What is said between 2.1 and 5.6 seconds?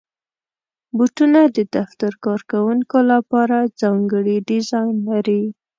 کارکوونکو لپاره ځانګړي ډیزاین لري.